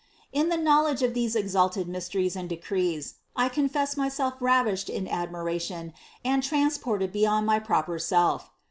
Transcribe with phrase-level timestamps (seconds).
[0.33, 0.41] 43.
[0.41, 5.93] In the knowledge of these exalted mysteries and decrees, I confess myself ravished in admiration
[6.25, 8.49] and transported beyond my proper self.